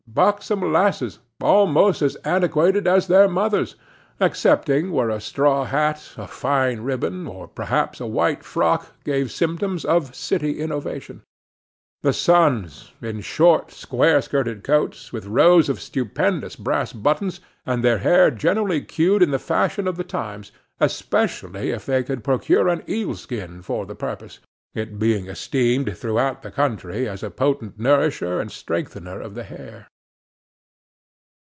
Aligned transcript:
Buxom 0.07 0.73
lasses, 0.73 1.19
almost 1.41 2.01
as 2.01 2.17
antiquated 2.25 2.85
as 2.85 3.07
their 3.07 3.29
mothers, 3.29 3.75
excepting 4.19 4.91
where 4.91 5.09
a 5.09 5.21
straw 5.21 5.63
hat, 5.63 6.13
a 6.17 6.27
fine 6.27 6.81
ribbon, 6.81 7.25
or 7.27 7.47
perhaps 7.47 8.01
a 8.01 8.05
white 8.05 8.43
frock, 8.43 8.91
gave 9.05 9.31
symptoms 9.31 9.85
of 9.85 10.13
city 10.13 10.59
innovation. 10.59 11.21
The 12.01 12.11
sons, 12.11 12.91
in 13.01 13.21
short 13.21 13.71
square 13.71 14.21
skirted 14.21 14.65
coats, 14.65 15.13
with 15.13 15.27
rows 15.27 15.69
of 15.69 15.79
stupendous 15.79 16.57
brass 16.57 16.91
buttons, 16.91 17.39
and 17.65 17.81
their 17.81 17.99
hair 17.99 18.29
generally 18.31 18.81
queued 18.81 19.23
in 19.23 19.31
the 19.31 19.39
fashion 19.39 19.87
of 19.87 19.95
the 19.95 20.03
times, 20.03 20.51
especially 20.81 21.69
if 21.69 21.85
they 21.85 22.03
could 22.03 22.21
procure 22.21 22.67
an 22.67 22.83
eel 22.89 23.15
skin 23.15 23.61
for 23.61 23.85
the 23.85 23.95
purpose, 23.95 24.39
it 24.75 24.99
being 24.99 25.27
esteemed 25.27 25.97
throughout 25.97 26.41
the 26.41 26.51
country 26.51 27.07
as 27.07 27.23
a 27.23 27.29
potent 27.31 27.79
nourisher 27.79 28.41
and 28.41 28.51
strengthener 28.51 29.21
of 29.21 29.35
the 29.35 29.43
hair. 29.43 29.87